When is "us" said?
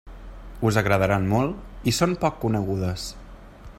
0.69-0.79